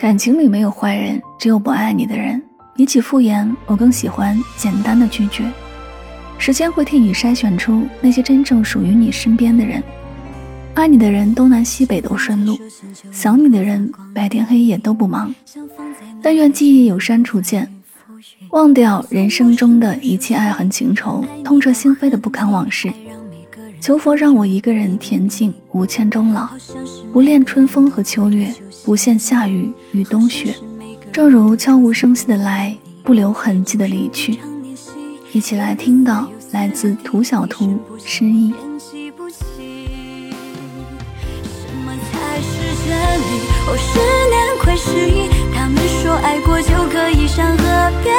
[0.00, 2.42] 感情里没有坏人，只有不爱你的人。
[2.74, 5.44] 比起敷衍，我更喜欢简单的拒绝。
[6.38, 9.82] 时间会替你筛选出那些真正属于你身边的人。
[10.72, 12.54] 爱你的人，东南西北都顺路；
[13.12, 15.34] 想你的人，白天黑夜都不忙。
[16.22, 17.70] 但愿记忆有删除键，
[18.52, 22.90] 忘掉人生中的一切爱恨情仇，痛彻心扉的不堪往事。
[23.80, 26.48] 求佛让我一个人恬静，无牵终老，
[27.14, 28.54] 不恋春风和秋月，
[28.84, 30.54] 不羡夏雨与冬雪。
[31.10, 34.38] 正如悄无声息的来，不留痕迹的离去。
[35.32, 38.52] 一起来听到来自涂小图诗意。
[43.66, 47.64] 哦，十年快失忆，他们说爱过就可以山河
[48.02, 48.12] 别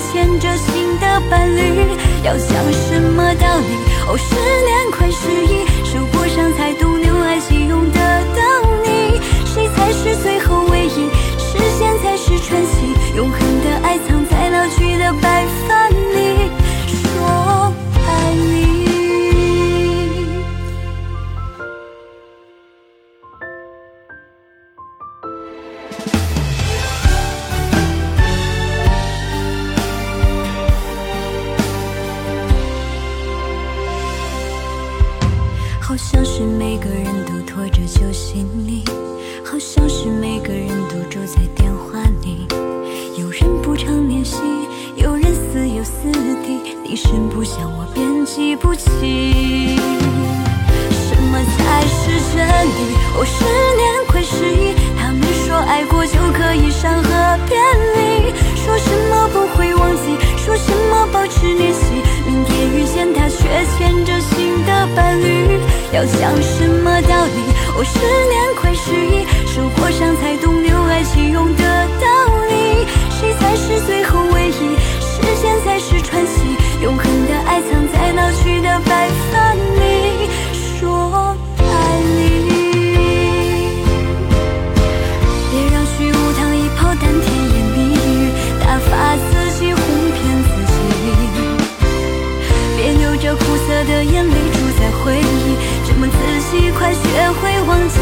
[0.00, 3.76] 牵着心的伴侣，要讲什么道理？
[4.08, 5.41] 哦，失恋快失
[35.92, 38.82] 好像是每个人都拖着旧行李，
[39.44, 42.48] 好像是每个人都住在电话里。
[43.18, 44.38] 有人不常联系，
[44.96, 46.10] 有人似友似
[46.46, 46.78] 敌。
[46.82, 49.76] 你声不响，我便记不起。
[50.88, 52.96] 什么才是真理？
[53.14, 53.44] 哦，十
[53.76, 54.72] 年快失忆。
[54.98, 57.58] 他们说爱过就可以山河别
[65.92, 67.52] 要讲什么道理？
[67.76, 71.01] 我，十年快失忆，受过伤才懂留爱
[97.82, 97.98] 忘记，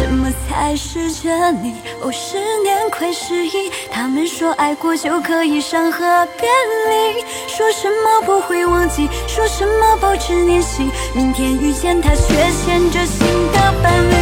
[0.00, 1.74] 什么才是真理？
[2.00, 3.70] 哦，十年快失忆。
[3.88, 6.48] 他们说爱过就可以伤和别
[6.88, 10.90] 离，说什么不会忘记，说什么保持联系。
[11.14, 12.34] 明天遇见他，却
[12.64, 14.14] 牵着新的伴侣。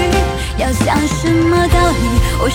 [0.59, 2.21] 要讲什么道理？
[2.43, 2.51] 哦，